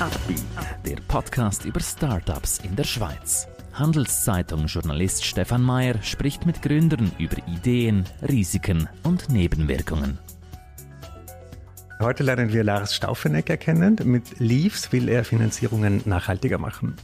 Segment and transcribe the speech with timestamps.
[0.00, 0.42] Upbeat,
[0.86, 3.46] der Podcast über Startups in der Schweiz.
[3.74, 10.18] Handelszeitung-Journalist Stefan Mayer spricht mit Gründern über Ideen, Risiken und Nebenwirkungen.
[12.00, 13.98] Heute lernen wir Lars Staufenecker kennen.
[14.04, 16.96] Mit Leaves will er Finanzierungen nachhaltiger machen.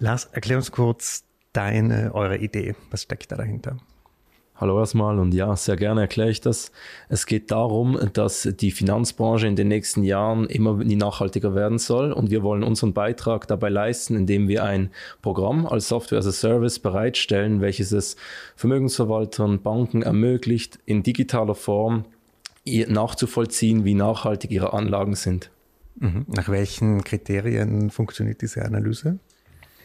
[0.00, 2.74] Lars, erklär uns kurz deine, eure Idee.
[2.90, 3.76] Was steckt da dahinter?
[4.56, 6.72] Hallo erstmal und ja, sehr gerne erkläre ich das.
[7.10, 12.30] Es geht darum, dass die Finanzbranche in den nächsten Jahren immer nachhaltiger werden soll und
[12.30, 14.90] wir wollen unseren Beitrag dabei leisten, indem wir ein
[15.20, 18.16] Programm als Software as a Service bereitstellen, welches es
[18.56, 22.06] Vermögensverwaltern, Banken ermöglicht, in digitaler Form
[22.88, 25.50] nachzuvollziehen, wie nachhaltig ihre Anlagen sind.
[25.98, 26.26] Mhm.
[26.28, 29.18] Nach welchen Kriterien funktioniert diese Analyse?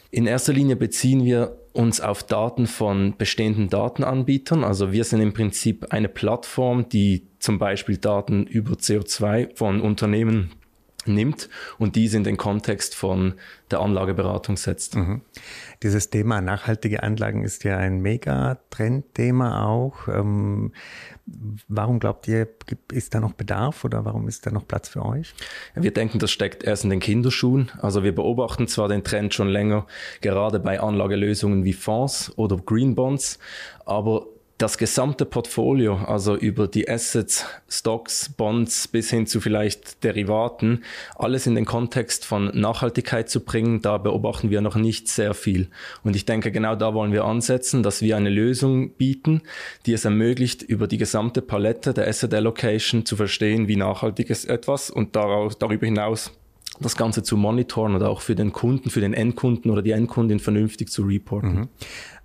[0.09, 4.65] In erster Linie beziehen wir uns auf Daten von bestehenden Datenanbietern.
[4.65, 10.51] Also wir sind im Prinzip eine Plattform, die zum Beispiel Daten über CO2 von Unternehmen
[11.07, 13.35] nimmt und diese in den Kontext von
[13.69, 14.95] der Anlageberatung setzt.
[14.95, 15.21] Mhm.
[15.83, 20.07] Dieses Thema nachhaltige Anlagen ist ja ein Megatrendthema auch.
[20.07, 20.73] Ähm,
[21.67, 22.47] warum glaubt ihr,
[22.91, 25.33] ist da noch Bedarf oder warum ist da noch Platz für euch?
[25.75, 27.71] Wir denken, das steckt erst in den Kinderschuhen.
[27.81, 29.87] Also wir beobachten zwar den Trend schon länger,
[30.21, 33.39] gerade bei Anlagelösungen wie Fonds oder Green Bonds,
[33.85, 34.25] aber
[34.61, 40.83] das gesamte Portfolio, also über die Assets, Stocks, Bonds bis hin zu vielleicht Derivaten,
[41.15, 45.69] alles in den Kontext von Nachhaltigkeit zu bringen, da beobachten wir noch nicht sehr viel.
[46.03, 49.41] Und ich denke, genau da wollen wir ansetzen, dass wir eine Lösung bieten,
[49.87, 54.45] die es ermöglicht, über die gesamte Palette der Asset Allocation zu verstehen, wie nachhaltig ist
[54.45, 56.31] etwas und darüber hinaus
[56.79, 60.39] das Ganze zu monitoren oder auch für den Kunden, für den Endkunden oder die Endkundin
[60.39, 61.53] vernünftig zu reporten.
[61.53, 61.69] Mhm.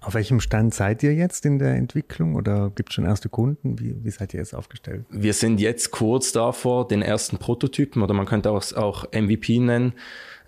[0.00, 3.78] Auf welchem Stand seid ihr jetzt in der Entwicklung oder gibt es schon erste Kunden?
[3.80, 5.04] Wie, wie seid ihr jetzt aufgestellt?
[5.10, 9.94] Wir sind jetzt kurz davor, den ersten Prototypen oder man könnte auch, auch MVP nennen,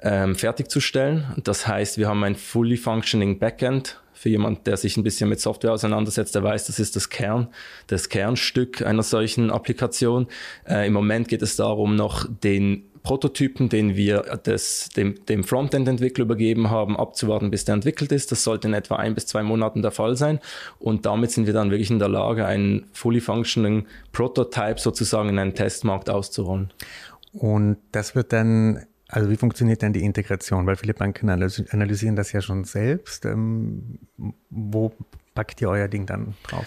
[0.00, 1.26] ähm, fertigzustellen.
[1.42, 5.40] Das heißt, wir haben ein fully functioning Backend für jemand, der sich ein bisschen mit
[5.40, 7.48] Software auseinandersetzt, der weiß, das ist das Kern,
[7.86, 10.26] das Kernstück einer solchen Applikation.
[10.68, 16.26] Äh, Im Moment geht es darum, noch den Prototypen, den wir des, dem, dem Frontend-Entwickler
[16.26, 18.30] übergeben haben, abzuwarten, bis der entwickelt ist.
[18.32, 20.40] Das sollte in etwa ein bis zwei Monaten der Fall sein.
[20.78, 25.38] Und damit sind wir dann wirklich in der Lage, einen fully functioning Prototype sozusagen in
[25.38, 26.70] einen Testmarkt auszurollen.
[27.32, 30.66] Und das wird dann also wie funktioniert denn die Integration?
[30.66, 33.24] Weil viele Banken analysieren das ja schon selbst.
[33.24, 34.00] Ähm,
[34.50, 34.92] wo
[35.34, 36.66] packt ihr euer Ding dann drauf?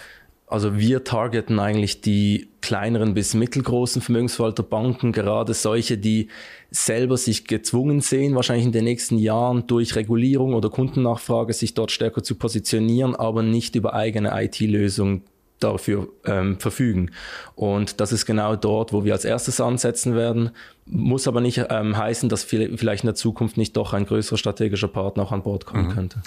[0.52, 6.28] Also wir targeten eigentlich die kleineren bis mittelgroßen Vermögensverwalterbanken, gerade solche, die
[6.70, 11.90] selber sich gezwungen sehen, wahrscheinlich in den nächsten Jahren durch Regulierung oder Kundennachfrage sich dort
[11.90, 15.22] stärker zu positionieren, aber nicht über eigene IT-Lösungen
[15.58, 17.12] dafür ähm, verfügen.
[17.54, 20.50] Und das ist genau dort, wo wir als erstes ansetzen werden.
[20.84, 24.88] Muss aber nicht ähm, heißen, dass vielleicht in der Zukunft nicht doch ein größerer strategischer
[24.88, 25.92] Partner auch an Bord kommen mhm.
[25.92, 26.22] könnte.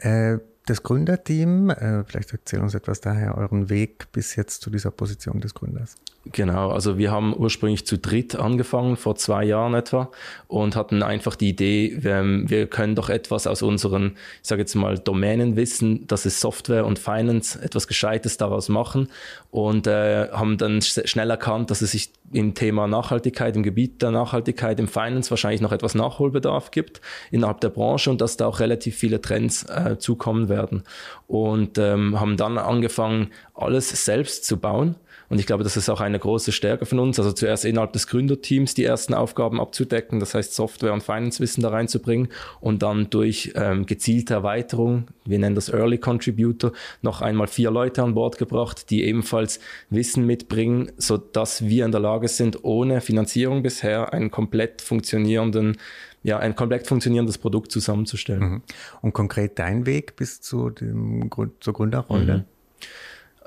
[0.00, 4.90] Äh, das Gründerteam, äh, vielleicht erzählen uns etwas daher euren Weg bis jetzt zu dieser
[4.90, 5.96] Position des Gründers.
[6.26, 10.10] Genau, also wir haben ursprünglich zu dritt angefangen, vor zwei Jahren etwa,
[10.48, 14.74] und hatten einfach die Idee, wir, wir können doch etwas aus unseren, ich sage jetzt
[14.74, 19.08] mal, Domänen wissen, dass es Software und Finance etwas Gescheites daraus machen
[19.50, 24.10] und äh, haben dann schnell erkannt, dass es sich im Thema Nachhaltigkeit, im Gebiet der
[24.10, 28.60] Nachhaltigkeit, im Finance wahrscheinlich noch etwas Nachholbedarf gibt innerhalb der Branche und dass da auch
[28.60, 30.84] relativ viele Trends äh, zukommen werden.
[31.26, 34.96] Und ähm, haben dann angefangen, alles selbst zu bauen
[35.30, 37.20] und ich glaube, das ist auch eine große Stärke von uns.
[37.20, 41.68] Also zuerst innerhalb des Gründerteams die ersten Aufgaben abzudecken, das heißt Software- und Finance-Wissen da
[41.68, 42.28] reinzubringen
[42.60, 48.02] und dann durch ähm, gezielte Erweiterung, wir nennen das Early Contributor, noch einmal vier Leute
[48.02, 53.00] an Bord gebracht, die ebenfalls Wissen mitbringen, so dass wir in der Lage sind, ohne
[53.00, 55.76] Finanzierung bisher einen komplett funktionierenden
[56.22, 58.42] ja, ein komplett funktionierendes Produkt zusammenzustellen.
[58.42, 58.62] Mhm.
[59.00, 62.38] Und konkret dein Weg bis zu dem, zur Gründerrolle?
[62.38, 62.44] Mhm.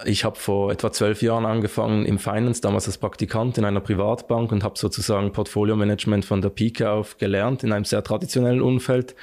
[0.06, 4.51] Ich habe vor etwa zwölf Jahren angefangen im Finance, damals als Praktikant in einer Privatbank
[4.51, 9.16] und habe sozusagen Portfolio-Management von der Pike auf gelernt in einem sehr traditionellen Umfeld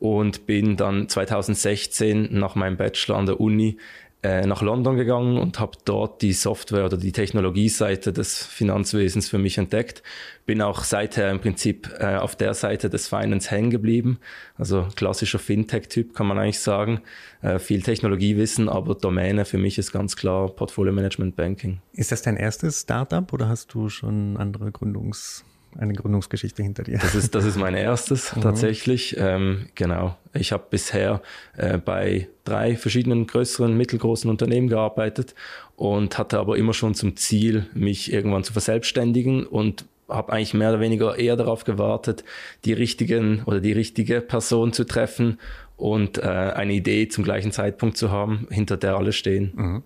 [0.00, 3.78] und bin dann 2016 nach meinem Bachelor an der Uni
[4.26, 9.38] äh, nach London gegangen und habe dort die Software oder die Technologieseite des Finanzwesens für
[9.38, 10.02] mich entdeckt.
[10.46, 14.18] Bin auch seither im Prinzip äh, auf der Seite des Finance hängen geblieben.
[14.56, 17.02] Also klassischer Fintech-Typ kann man eigentlich sagen.
[17.40, 21.80] Äh, viel Technologiewissen, aber Domäne für mich ist ganz klar Portfolio Management Banking.
[21.92, 25.44] Ist das dein erstes Startup oder hast du schon andere Gründungs
[25.78, 26.98] eine Gründungsgeschichte hinter dir.
[26.98, 28.40] Das ist, das ist mein erstes mhm.
[28.40, 29.16] tatsächlich.
[29.18, 30.16] Ähm, genau.
[30.32, 31.22] Ich habe bisher
[31.56, 35.34] äh, bei drei verschiedenen größeren, mittelgroßen Unternehmen gearbeitet
[35.76, 40.70] und hatte aber immer schon zum Ziel, mich irgendwann zu verselbstständigen und habe eigentlich mehr
[40.70, 42.24] oder weniger eher darauf gewartet,
[42.64, 45.38] die richtigen oder die richtige Person zu treffen
[45.76, 49.52] und äh, eine Idee zum gleichen Zeitpunkt zu haben, hinter der alle stehen.
[49.54, 49.82] Mhm.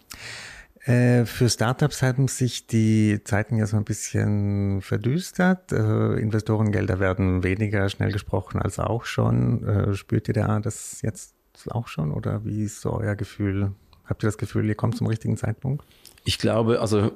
[0.84, 5.72] Äh, für Startups haben sich die Zeiten ja so ein bisschen verdüstert.
[5.72, 9.66] Äh, Investorengelder werden weniger schnell gesprochen als auch schon.
[9.66, 11.34] Äh, spürt ihr da das jetzt
[11.68, 13.72] auch schon oder wie ist so euer Gefühl?
[14.06, 15.84] Habt ihr das Gefühl, ihr kommt zum richtigen Zeitpunkt?
[16.24, 17.12] Ich glaube, also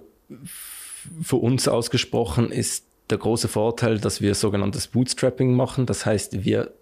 [1.22, 5.86] für uns ausgesprochen ist der große Vorteil, dass wir sogenanntes Bootstrapping machen.
[5.86, 6.72] Das heißt, wir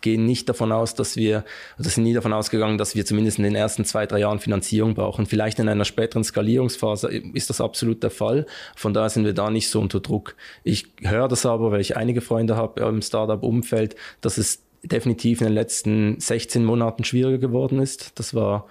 [0.00, 1.44] gehen nicht davon aus, dass wir,
[1.78, 4.94] oder sind nie davon ausgegangen, dass wir zumindest in den ersten zwei, drei Jahren Finanzierung
[4.94, 5.26] brauchen.
[5.26, 8.46] Vielleicht in einer späteren Skalierungsphase ist das absolut der Fall.
[8.76, 10.36] Von daher sind wir da nicht so unter Druck.
[10.62, 15.48] Ich höre das aber, weil ich einige Freunde habe im Startup-Umfeld, dass es definitiv in
[15.48, 18.18] den letzten 16 Monaten schwieriger geworden ist.
[18.18, 18.66] Das war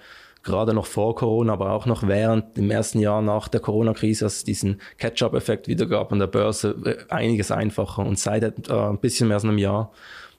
[0.46, 4.36] gerade noch vor Corona, aber auch noch während dem ersten Jahr nach der Corona-Krise, dass
[4.36, 8.98] es diesen Catch-up-Effekt wieder gab an der Börse, äh, einiges einfacher und seit äh, ein
[8.98, 9.92] bisschen mehr als einem Jahr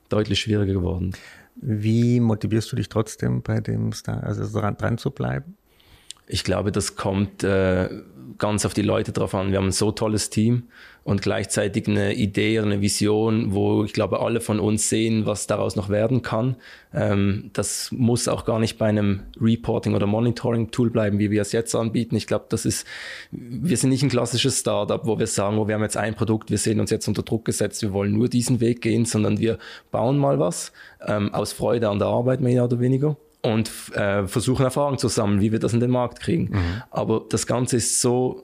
[0.10, 1.14] deutlich schwieriger geworden.
[1.56, 5.58] Wie motivierst du dich trotzdem bei dem Star, also dran, dran zu bleiben?
[6.28, 7.90] Ich glaube, das kommt äh,
[8.38, 9.52] ganz auf die Leute drauf an.
[9.52, 10.64] Wir haben ein so tolles Team
[11.04, 15.48] und gleichzeitig eine Idee oder eine Vision, wo ich glaube, alle von uns sehen, was
[15.48, 16.58] daraus noch werden kann.
[16.94, 21.54] Ähm, das muss auch gar nicht bei einem Reporting- oder Monitoring-Tool bleiben, wie wir es
[21.54, 22.16] jetzt anbieten.
[22.16, 22.86] Ich glaube, das ist,
[23.32, 26.52] wir sind nicht ein klassisches Startup, wo wir sagen, oh, wir haben jetzt ein Produkt,
[26.52, 29.60] wir sehen uns jetzt unter Druck gesetzt, wir wollen nur diesen Weg gehen, sondern wir
[29.92, 30.74] bauen mal was
[31.06, 35.42] ähm, aus Freude an der Arbeit, mehr oder weniger und äh, versuchen Erfahrung zu sammeln,
[35.42, 36.50] wie wir das in den Markt kriegen.
[36.52, 36.84] Mhm.
[36.92, 38.44] Aber das Ganze ist so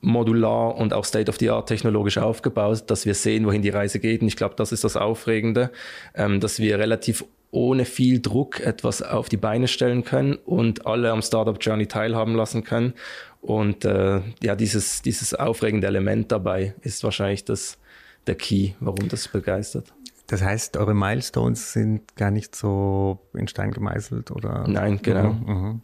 [0.00, 4.20] modular und auch State-of-the-Art technologisch aufgebaut, dass wir sehen, wohin die Reise geht.
[4.20, 5.70] Und ich glaube, das ist das Aufregende,
[6.14, 11.12] ähm, dass wir relativ ohne viel Druck etwas auf die Beine stellen können und alle
[11.12, 12.94] am Startup Journey teilhaben lassen können.
[13.40, 17.78] Und äh, ja, dieses, dieses aufregende Element dabei ist wahrscheinlich das,
[18.26, 19.92] der Key, warum das begeistert.
[20.26, 24.66] Das heißt, eure Milestones sind gar nicht so in Stein gemeißelt, oder?
[24.66, 25.32] Nein, genau.
[25.32, 25.82] Mhm, mhm.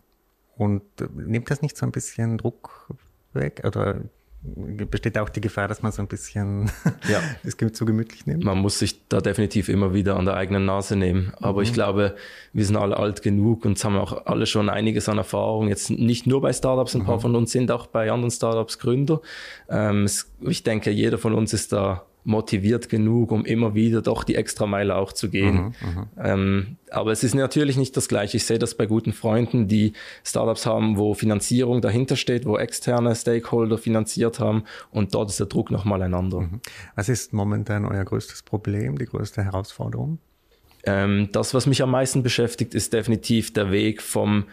[0.56, 2.88] Und äh, nimmt das nicht so ein bisschen Druck
[3.32, 3.62] weg?
[3.64, 4.00] Oder
[4.42, 6.70] besteht auch die Gefahr, dass man so ein bisschen
[7.08, 7.20] ja.
[7.44, 8.44] es zu gemütlich nimmt?
[8.44, 11.32] Man muss sich da definitiv immer wieder an der eigenen Nase nehmen.
[11.40, 11.64] Aber mhm.
[11.64, 12.16] ich glaube,
[12.52, 15.68] wir sind alle alt genug und haben auch alle schon einiges an Erfahrung.
[15.68, 17.06] Jetzt nicht nur bei Startups, ein mhm.
[17.06, 19.20] paar von uns sind auch bei anderen Startups Gründer.
[19.68, 24.24] Ähm, es, ich denke, jeder von uns ist da motiviert genug, um immer wieder doch
[24.24, 25.74] die extra Meile auch zu gehen.
[25.80, 28.36] Mhm, mhm, ähm, aber es ist natürlich nicht das Gleiche.
[28.36, 29.92] Ich sehe das bei guten Freunden, die
[30.24, 35.46] Startups haben, wo Finanzierung dahinter steht, wo externe Stakeholder finanziert haben und dort ist der
[35.46, 36.42] Druck nochmal ein anderer.
[36.42, 36.60] Mhm.
[36.94, 40.18] Was ist momentan euer größtes Problem, die größte Herausforderung?
[40.84, 44.44] Ähm, das, was mich am meisten beschäftigt, ist definitiv der Weg vom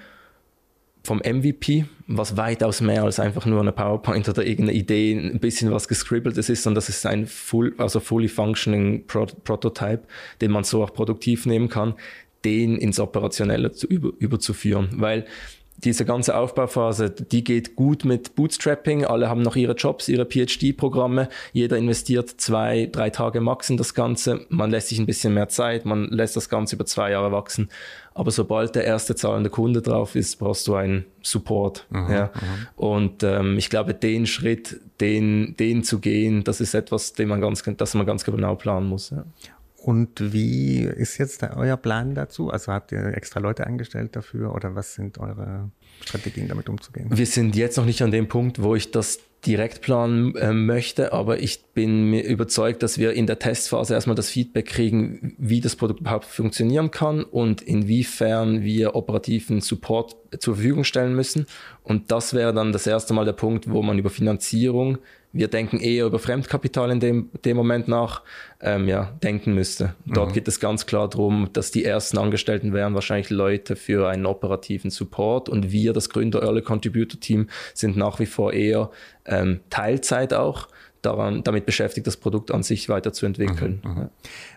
[1.07, 5.71] vom MVP, was weitaus mehr als einfach nur eine PowerPoint oder irgendeine Idee, ein bisschen
[5.71, 10.01] was gescribbeltes ist, sondern das ist ein full, also fully functioning Pro Prototype,
[10.41, 11.93] den man so auch produktiv nehmen kann,
[12.43, 15.25] den ins Operationelle zu über, überzuführen, weil
[15.77, 19.05] diese ganze Aufbauphase, die geht gut mit Bootstrapping.
[19.05, 21.29] Alle haben noch ihre Jobs, ihre PhD-Programme.
[21.53, 24.45] Jeder investiert zwei, drei Tage max in das Ganze.
[24.49, 25.85] Man lässt sich ein bisschen mehr Zeit.
[25.85, 27.69] Man lässt das Ganze über zwei Jahre wachsen.
[28.15, 31.85] Aber sobald der erste zahlende Kunde drauf ist, brauchst du einen Support.
[31.93, 32.23] Aha, ja.
[32.33, 32.41] Aha.
[32.75, 37.39] Und ähm, ich glaube, den Schritt, den, den zu gehen, das ist etwas, den man
[37.39, 39.11] ganz, das man ganz genau planen muss.
[39.11, 39.25] Ja.
[39.77, 42.49] Und wie ist jetzt euer Plan dazu?
[42.49, 45.69] Also habt ihr extra Leute eingestellt dafür oder was sind eure
[46.03, 47.07] Strategien, damit umzugehen?
[47.11, 51.13] Wir sind jetzt noch nicht an dem Punkt, wo ich das direkt planen äh, möchte,
[51.13, 55.61] aber ich bin mir überzeugt, dass wir in der Testphase erstmal das Feedback kriegen, wie
[55.61, 61.45] das Produkt überhaupt funktionieren kann und inwiefern wir operativen Support zur Verfügung stellen müssen.
[61.83, 64.97] Und das wäre dann das erste Mal der Punkt, wo man über Finanzierung
[65.37, 68.23] wir denken eher über Fremdkapital in dem, dem Moment nach,
[68.59, 69.93] ähm, ja, denken müsste.
[70.05, 70.33] Dort mhm.
[70.33, 74.89] geht es ganz klar darum, dass die ersten Angestellten wären wahrscheinlich Leute für einen operativen
[74.89, 78.89] Support und wir, das Gründer Early Contributor Team, sind nach wie vor eher
[79.25, 80.67] ähm, Teilzeit auch
[81.01, 83.81] daran, damit beschäftigt, das Produkt an sich weiterzuentwickeln.
[83.83, 84.09] Mhm, mhm.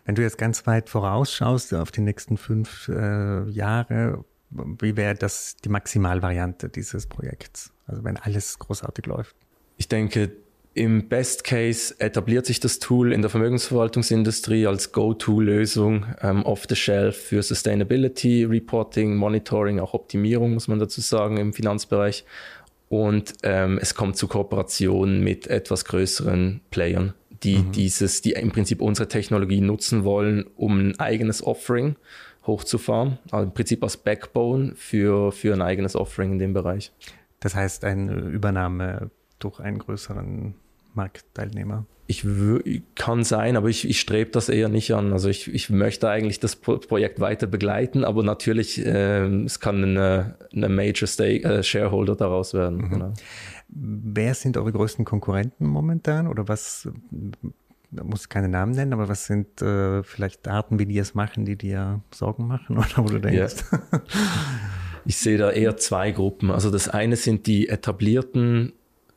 [0.06, 5.56] Wenn du jetzt ganz weit vorausschaust auf die nächsten fünf äh, Jahre, wie wäre das
[5.64, 7.72] die Maximalvariante dieses Projekts?
[7.86, 9.36] Also wenn alles großartig läuft.
[9.76, 10.32] Ich denke,
[10.74, 16.76] im Best Case etabliert sich das Tool in der Vermögensverwaltungsindustrie als Go-To-Lösung ähm, off the
[16.76, 22.24] shelf für Sustainability, Reporting, Monitoring, auch Optimierung, muss man dazu sagen, im Finanzbereich.
[22.88, 27.72] Und ähm, es kommt zu Kooperationen mit etwas größeren Playern, die mhm.
[27.72, 31.96] dieses, die im Prinzip unsere Technologie nutzen wollen, um ein eigenes Offering
[32.46, 33.18] hochzufahren.
[33.32, 36.92] Also im Prinzip als Backbone für, für ein eigenes Offering in dem Bereich.
[37.40, 39.10] Das heißt, eine Übernahme
[39.40, 40.54] durch einen größeren
[40.94, 41.86] Marktteilnehmer?
[42.06, 42.26] Ich
[42.96, 45.12] kann sein, aber ich, ich strebe das eher nicht an.
[45.12, 50.34] Also ich, ich möchte eigentlich das Projekt weiter begleiten, aber natürlich, äh, es kann eine,
[50.52, 52.78] eine Major Stake, äh, Shareholder daraus werden.
[52.78, 52.90] Mhm.
[52.90, 53.14] Genau.
[53.68, 56.88] Wer sind eure größten Konkurrenten momentan oder was,
[57.92, 61.44] da muss keine Namen nennen, aber was sind äh, vielleicht Arten, wie die es machen,
[61.44, 63.64] die dir Sorgen machen oder wo du denkst?
[63.70, 64.00] Ja.
[65.04, 66.50] Ich sehe da eher zwei Gruppen.
[66.50, 68.72] Also das eine sind die etablierten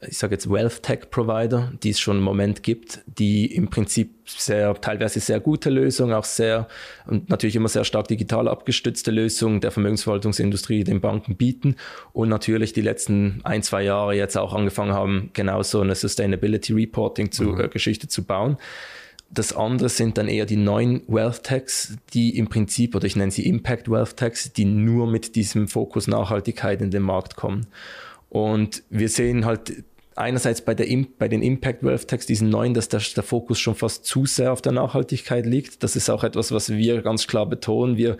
[0.07, 4.12] ich sage jetzt Wealth Tech Provider, die es schon im Moment gibt, die im Prinzip
[4.25, 6.67] sehr, teilweise sehr gute Lösungen, auch sehr
[7.05, 11.75] und natürlich immer sehr stark digital abgestützte Lösungen der Vermögensverwaltungsindustrie den Banken bieten
[12.13, 16.74] und natürlich die letzten ein, zwei Jahre jetzt auch angefangen haben, genau so eine Sustainability
[16.74, 17.62] Reporting zu, mhm.
[17.62, 18.57] äh, Geschichte zu bauen.
[19.29, 23.31] Das andere sind dann eher die neuen Wealth Techs, die im Prinzip, oder ich nenne
[23.31, 27.65] sie Impact Wealth Techs, die nur mit diesem Fokus Nachhaltigkeit in den Markt kommen.
[28.29, 29.83] Und wir sehen halt
[30.15, 33.75] einerseits bei, der, bei den Impact Wealth Tags, diesen neuen, dass der, der Fokus schon
[33.75, 35.84] fast zu sehr auf der Nachhaltigkeit liegt.
[35.84, 37.98] Das ist auch etwas, was wir ganz klar betonen.
[37.98, 38.17] Wir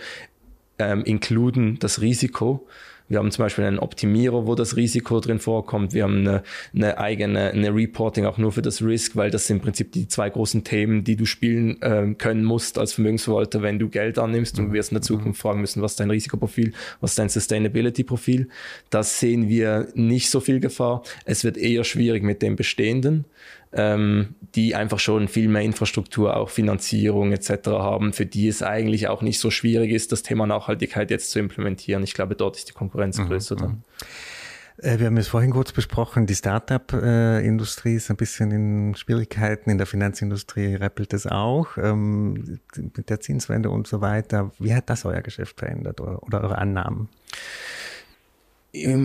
[0.80, 2.68] ähm, inkluden das Risiko
[3.10, 5.94] wir haben zum Beispiel einen Optimierer, wo das Risiko drin vorkommt.
[5.94, 6.44] Wir haben eine,
[6.74, 10.08] eine eigene eine Reporting auch nur für das Risk, weil das sind im Prinzip die
[10.08, 14.58] zwei großen Themen, die du spielen äh, können musst als Vermögensverwalter, wenn du Geld annimmst
[14.60, 17.30] und wir wirst in der Zukunft fragen müssen, was ist dein Risikoprofil, was ist dein
[17.30, 18.50] Sustainability-Profil.
[18.90, 21.04] Das sehen wir nicht so viel Gefahr.
[21.26, 23.26] Es wird eher schwierig mit dem Bestehenden
[23.74, 27.68] ähm, die einfach schon viel mehr Infrastruktur, auch Finanzierung etc.
[27.68, 31.39] haben, für die es eigentlich auch nicht so schwierig ist, das Thema Nachhaltigkeit jetzt zu
[31.39, 32.03] implementieren.
[32.03, 33.70] Ich glaube, dort ist die Konkurrenz mhm, größer dann.
[33.70, 33.84] Mhm.
[34.77, 39.77] Äh, wir haben es vorhin kurz besprochen, die Startup-Industrie ist ein bisschen in Schwierigkeiten, in
[39.77, 42.60] der Finanzindustrie rappelt es auch, ähm,
[42.96, 44.51] mit der Zinswende und so weiter.
[44.60, 47.10] Wie hat das euer Geschäft verändert oder, oder eure Annahmen?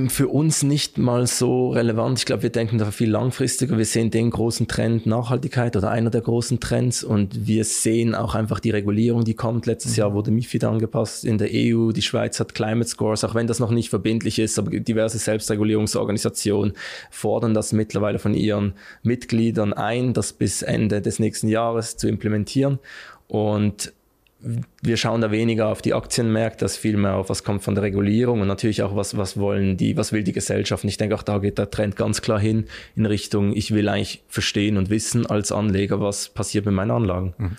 [0.09, 2.19] Für uns nicht mal so relevant.
[2.19, 3.77] Ich glaube, wir denken da viel langfristiger.
[3.77, 8.35] Wir sehen den großen Trend Nachhaltigkeit oder einer der großen Trends und wir sehen auch
[8.35, 9.67] einfach die Regulierung, die kommt.
[9.67, 9.99] Letztes mhm.
[9.99, 11.93] Jahr wurde MIFID angepasst in der EU.
[11.93, 16.73] Die Schweiz hat Climate Scores, auch wenn das noch nicht verbindlich ist, aber diverse Selbstregulierungsorganisationen
[17.11, 18.73] fordern das mittlerweile von ihren
[19.03, 22.79] Mitgliedern ein, das bis Ende des nächsten Jahres zu implementieren.
[23.27, 23.93] Und
[24.41, 28.41] wir schauen da weniger auf die Aktienmärkte, das vielmehr auf was kommt von der Regulierung
[28.41, 30.85] und natürlich auch was, was wollen die, was will die Gesellschaft.
[30.85, 33.89] Und ich denke auch da geht der Trend ganz klar hin in Richtung, ich will
[33.89, 37.35] eigentlich verstehen und wissen als Anleger, was passiert mit meinen Anlagen.
[37.37, 37.57] Mhm.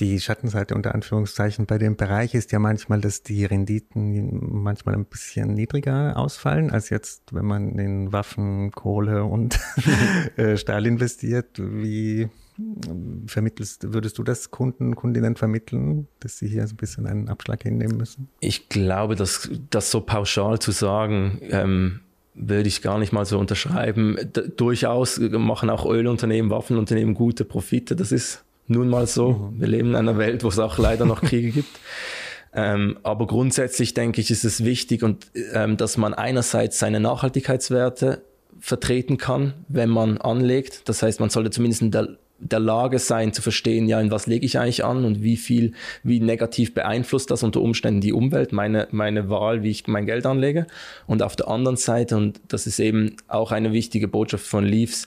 [0.00, 5.04] Die Schattenseite unter Anführungszeichen bei dem Bereich ist ja manchmal, dass die Renditen manchmal ein
[5.04, 9.60] bisschen niedriger ausfallen als jetzt, wenn man in Waffen, Kohle und
[10.36, 11.50] äh, Stahl investiert.
[11.56, 12.28] Wie
[13.26, 17.62] vermittelst, würdest du das Kunden, Kundinnen vermitteln, dass sie hier so ein bisschen einen Abschlag
[17.62, 18.28] hinnehmen müssen?
[18.40, 22.00] Ich glaube, dass das so pauschal zu sagen, ähm,
[22.34, 24.16] würde ich gar nicht mal so unterschreiben.
[24.34, 27.96] D durchaus machen auch Ölunternehmen, Waffenunternehmen gute Profite.
[27.96, 29.32] Das ist nun mal so.
[29.32, 29.60] Mhm.
[29.60, 31.80] Wir leben in einer Welt, wo es auch leider noch Kriege gibt.
[32.52, 38.22] Ähm, aber grundsätzlich denke ich, ist es wichtig und ähm, dass man einerseits seine Nachhaltigkeitswerte
[38.60, 40.88] vertreten kann, wenn man anlegt.
[40.88, 44.26] Das heißt, man sollte zumindest in der der Lage sein zu verstehen, ja, in was
[44.26, 48.52] lege ich eigentlich an und wie viel, wie negativ beeinflusst das unter Umständen die Umwelt,
[48.52, 50.66] meine, meine Wahl, wie ich mein Geld anlege.
[51.06, 55.06] Und auf der anderen Seite, und das ist eben auch eine wichtige Botschaft von Leafs,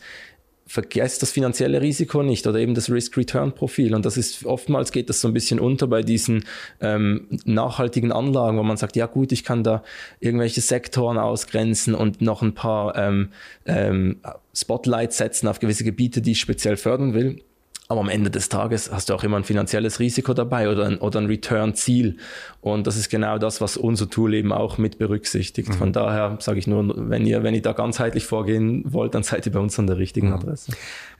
[0.69, 3.95] vergesst das finanzielle Risiko nicht oder eben das Risk-Return-Profil.
[3.95, 6.45] Und das ist oftmals geht das so ein bisschen unter bei diesen
[6.79, 9.83] ähm, nachhaltigen Anlagen, wo man sagt, ja gut, ich kann da
[10.19, 13.29] irgendwelche Sektoren ausgrenzen und noch ein paar ähm,
[13.65, 14.19] ähm,
[14.53, 17.41] Spotlights setzen auf gewisse Gebiete, die ich speziell fördern will.
[17.91, 20.99] Aber am Ende des Tages hast du auch immer ein finanzielles Risiko dabei oder ein,
[20.99, 22.17] oder ein Return-Ziel.
[22.61, 25.69] Und das ist genau das, was unser Tool eben auch mit berücksichtigt.
[25.69, 25.73] Mhm.
[25.73, 29.47] Von daher sage ich nur, wenn ihr, wenn ihr da ganzheitlich vorgehen wollt, dann seid
[29.47, 30.33] ihr bei uns an der richtigen mhm.
[30.35, 30.73] Adresse.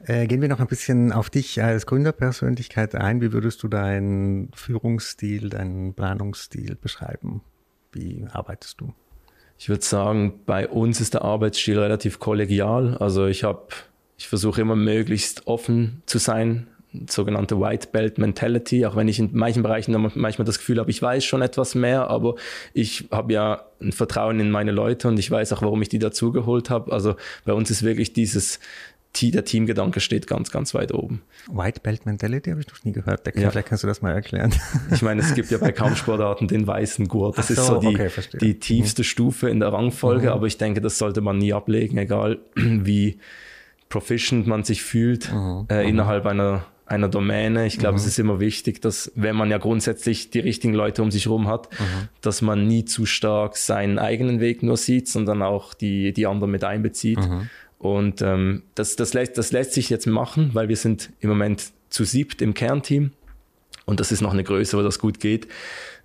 [0.05, 3.19] Äh, gehen wir noch ein bisschen auf dich als Gründerpersönlichkeit ein.
[3.19, 7.41] Wie würdest du deinen Führungsstil, deinen Planungsstil beschreiben?
[7.93, 8.93] Wie arbeitest du?
[9.57, 12.95] Ich würde sagen, bei uns ist der Arbeitsstil relativ kollegial.
[12.97, 13.69] Also ich habe
[14.19, 16.67] ich versuche immer möglichst offen zu sein,
[17.07, 21.01] sogenannte White Belt Mentality, auch wenn ich in manchen Bereichen manchmal das Gefühl habe, ich
[21.01, 22.35] weiß schon etwas mehr, aber
[22.73, 25.99] ich habe ja ein Vertrauen in meine Leute und ich weiß auch, warum ich die
[25.99, 26.91] dazugeholt habe.
[26.91, 28.59] Also bei uns ist wirklich dieses
[29.21, 31.23] der Teamgedanke steht ganz, ganz weit oben.
[31.49, 33.25] White Belt Mentality habe ich noch nie gehört.
[33.35, 33.49] Ja.
[33.49, 34.53] Vielleicht kannst du das mal erklären.
[34.93, 37.38] Ich meine, es gibt ja bei Kampfsportarten den weißen Gurt.
[37.38, 38.09] Das so, ist so die, okay,
[38.39, 39.05] die tiefste mhm.
[39.05, 40.33] Stufe in der Rangfolge, mhm.
[40.33, 43.17] aber ich denke, das sollte man nie ablegen, egal wie
[43.89, 45.65] proficient man sich fühlt mhm.
[45.69, 47.67] äh, innerhalb einer einer Domäne.
[47.67, 48.00] Ich glaube, mhm.
[48.00, 51.48] es ist immer wichtig, dass wenn man ja grundsätzlich die richtigen Leute um sich herum
[51.48, 52.08] hat, mhm.
[52.22, 56.51] dass man nie zu stark seinen eigenen Weg nur sieht, sondern auch die, die anderen
[56.51, 57.19] mit einbezieht.
[57.19, 57.50] Mhm.
[57.77, 61.72] Und ähm, das, das, lässt, das lässt sich jetzt machen, weil wir sind im Moment
[61.89, 63.12] zu siebt im Kernteam.
[63.86, 65.48] Und das ist noch eine Größe, wo das gut geht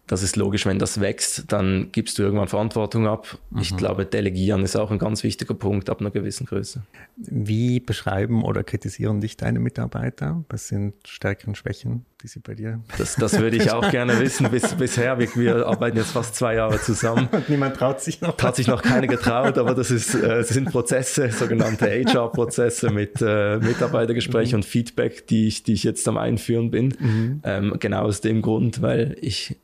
[0.07, 3.39] das ist logisch, wenn das wächst, dann gibst du irgendwann Verantwortung ab.
[3.51, 3.61] Mhm.
[3.61, 6.83] Ich glaube, Delegieren ist auch ein ganz wichtiger Punkt ab einer gewissen Größe.
[7.17, 10.45] Wie beschreiben oder kritisieren dich deine Mitarbeiter?
[10.51, 12.81] Was sind Stärken und Schwächen, die sie bei dir?
[12.99, 14.51] Das, das würde ich auch gerne wissen.
[14.51, 17.29] Bis, bisher, wir, wir, arbeiten jetzt fast zwei Jahre zusammen.
[17.33, 18.37] Und niemand traut sich noch.
[18.37, 23.23] Hat sich noch keine getraut, aber das, ist, äh, das sind Prozesse, sogenannte HR-Prozesse mit
[23.23, 24.57] äh, Mitarbeitergespräch mhm.
[24.57, 26.95] und Feedback, die ich, die ich jetzt am Einführen bin.
[26.99, 27.41] Mhm.
[27.43, 29.57] Ähm, genau aus dem Grund, weil ich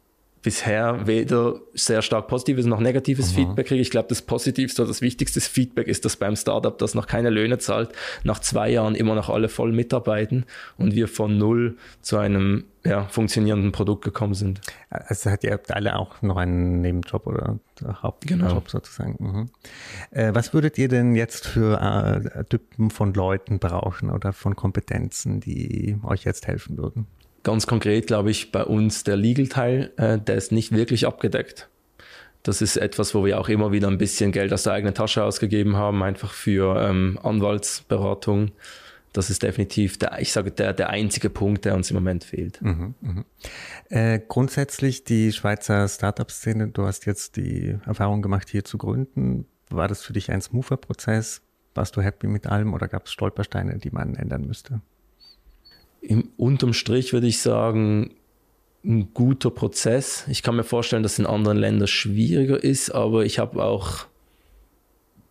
[0.43, 3.37] bisher weder sehr stark positives noch negatives mhm.
[3.37, 3.83] Feedback kriege.
[3.83, 7.31] Ich glaube, das positivste oder das wichtigste Feedback ist, dass beim Startup, das noch keine
[7.31, 7.91] Löhne zahlt,
[8.25, 10.47] nach zwei Jahren immer noch alle voll mitarbeiten
[10.79, 14.63] und wir von null zu einem ja, funktionierenden Produkt gekommen sind.
[14.89, 18.63] Also hat ihr habt alle auch noch einen Nebenjob oder Hauptjob genau.
[18.67, 19.17] sozusagen.
[19.19, 19.51] Mhm.
[20.11, 25.41] Äh, was würdet ihr denn jetzt für äh, Typen von Leuten brauchen oder von Kompetenzen,
[25.41, 27.07] die euch jetzt helfen würden?
[27.43, 31.69] Ganz konkret glaube ich bei uns der Legal-Teil, äh, der ist nicht wirklich abgedeckt.
[32.43, 35.23] Das ist etwas, wo wir auch immer wieder ein bisschen Geld aus der eigenen Tasche
[35.25, 38.53] ausgegeben haben, einfach für ähm, Anwaltsberatung.
[39.13, 42.63] Das ist definitiv der, ich sage, der, der einzige Punkt, der uns im Moment fehlt.
[42.63, 43.25] Mhm, mh.
[43.89, 49.47] äh, grundsätzlich die Schweizer Startup-Szene, du hast jetzt die Erfahrung gemacht, hier zu gründen.
[49.69, 51.43] War das für dich ein smoother Prozess?
[51.75, 54.81] Warst du happy mit allem oder gab es Stolpersteine, die man ändern müsste?
[56.01, 58.15] Im, unterm Strich würde ich sagen,
[58.85, 60.25] ein guter Prozess.
[60.29, 64.07] Ich kann mir vorstellen, dass es in anderen Ländern schwieriger ist, aber ich habe auch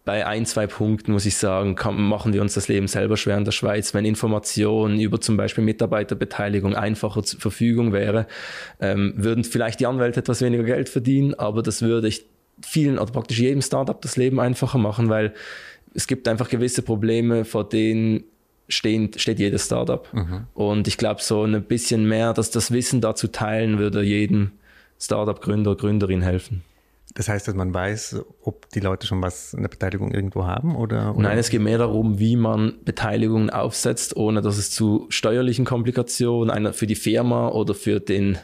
[0.06, 3.38] bei ein, zwei Punkten, muss ich sagen, kann, machen wir uns das Leben selber schwer
[3.38, 3.94] in der Schweiz.
[3.94, 8.26] Wenn Informationen über zum Beispiel Mitarbeiterbeteiligung einfacher zur Verfügung wäre,
[8.80, 12.26] ähm, würden vielleicht die Anwälte etwas weniger Geld verdienen, aber das würde ich
[12.62, 15.34] vielen oder praktisch jedem Startup das Leben einfacher machen, weil
[15.94, 18.24] es gibt einfach gewisse Probleme, vor denen
[18.70, 20.08] stehen, steht jedes Startup.
[20.14, 20.48] Mhm.
[20.54, 24.52] Und ich glaube, so ein bisschen mehr, dass das Wissen dazu teilen, würde jedem
[25.00, 26.64] Startup-Gründer, Gründerin helfen.
[27.16, 30.76] Das heißt, dass man weiß, ob die Leute schon was in der Beteiligung irgendwo haben
[30.76, 31.30] oder, oder?
[31.30, 36.52] Nein, es geht mehr darum, wie man Beteiligungen aufsetzt, ohne dass es zu steuerlichen Komplikationen
[36.52, 38.38] einer für die Firma oder für den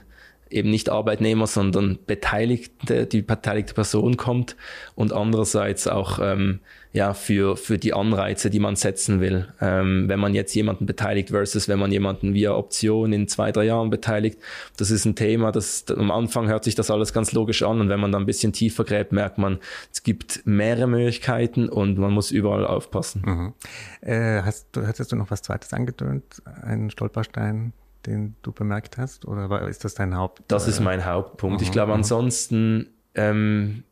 [0.55, 4.55] eben nicht Arbeitnehmer, sondern Beteiligte, die beteiligte Person kommt
[4.95, 6.61] und andererseits auch ähm,
[6.95, 9.49] ja, für, für die Anreize, die man setzen will.
[9.59, 13.65] Ähm, wenn man jetzt jemanden beteiligt versus wenn man jemanden via Option in zwei, drei
[13.65, 14.39] Jahren beteiligt,
[14.77, 17.89] das ist ein Thema, das am Anfang hört sich das alles ganz logisch an und
[17.89, 19.59] wenn man dann ein bisschen tiefer gräbt, merkt man,
[19.91, 23.23] es gibt mehrere Möglichkeiten und man muss überall aufpassen.
[23.25, 23.53] Mhm.
[23.99, 26.41] Äh, hast, hattest du noch was Zweites angetönt?
[26.61, 27.73] Einen Stolperstein?
[28.05, 29.25] Den du bemerkt hast?
[29.25, 30.43] Oder ist das dein Haupt?
[30.47, 31.61] Das ist mein Hauptpunkt.
[31.61, 33.83] ich glaube, ansonsten ähm,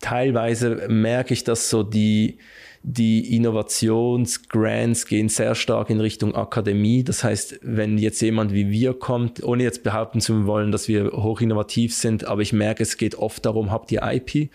[0.00, 2.38] teilweise merke ich, dass so die,
[2.82, 7.04] die Innovationsgrants gehen sehr stark in Richtung Akademie.
[7.04, 11.12] Das heißt, wenn jetzt jemand wie wir kommt, ohne jetzt behaupten zu wollen, dass wir
[11.12, 14.50] hoch innovativ sind, aber ich merke, es geht oft darum, habt ihr IP?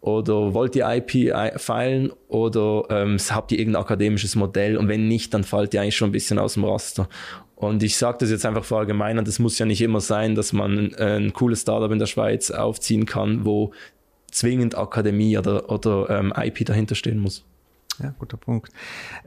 [0.00, 4.78] Oder wollt ihr IP feilen oder ähm, habt ihr irgendein akademisches Modell?
[4.78, 7.08] Und wenn nicht, dann fallt ihr eigentlich schon ein bisschen aus dem Raster.
[7.54, 10.94] Und ich sage das jetzt einfach verallgemeinern, das muss ja nicht immer sein, dass man
[10.94, 13.72] ein cooles Startup in der Schweiz aufziehen kann, wo
[14.30, 17.44] zwingend Akademie oder, oder ähm, IP dahinter stehen muss.
[18.02, 18.72] Ja, guter Punkt.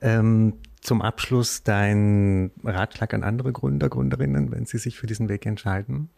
[0.01, 5.45] Ähm, zum Abschluss dein Ratschlag an andere Gründer, Gründerinnen, wenn sie sich für diesen Weg
[5.45, 6.09] entscheiden?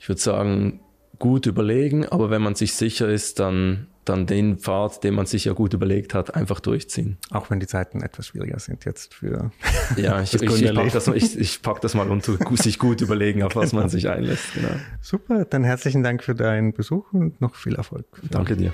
[0.00, 0.80] Ich würde sagen,
[1.22, 5.44] gut überlegen, aber wenn man sich sicher ist, dann, dann den Pfad, den man sich
[5.44, 7.16] ja gut überlegt hat, einfach durchziehen.
[7.30, 9.52] Auch wenn die Zeiten etwas schwieriger sind jetzt für.
[9.96, 13.44] Ja, ich, ich, ich packe das, ich, ich pack das mal unter, sich gut überlegen,
[13.44, 13.82] auf was genau.
[13.82, 14.52] man sich einlässt.
[14.54, 14.74] Genau.
[15.00, 18.04] Super, dann herzlichen Dank für deinen Besuch und noch viel Erfolg.
[18.28, 18.72] Danke dir.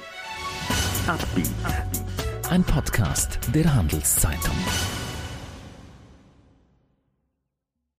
[2.48, 4.56] Ein Podcast der Handelszeitung.